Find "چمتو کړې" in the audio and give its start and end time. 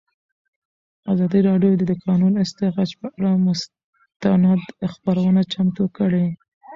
5.53-6.25